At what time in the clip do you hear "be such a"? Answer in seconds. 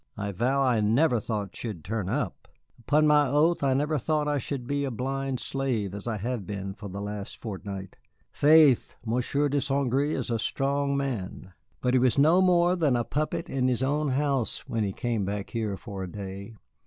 4.65-4.91